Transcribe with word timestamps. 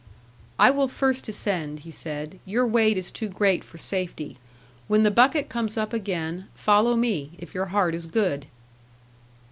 'I 0.57 0.71
will 0.71 0.87
first 0.87 1.25
descend,' 1.25 1.81
he 1.81 1.91
said; 1.91 2.39
'your 2.43 2.65
weight 2.65 2.97
is 2.97 3.11
too 3.11 3.29
great 3.29 3.63
for 3.63 3.77
safety. 3.77 4.39
When 4.87 5.03
the 5.03 5.11
bucket 5.11 5.47
comes 5.47 5.77
up 5.77 5.93
again, 5.93 6.47
follow 6.55 6.95
me, 6.95 7.33
if 7.37 7.53
your 7.53 7.65
heart 7.67 7.93
is 7.93 8.07
good.' 8.07 8.47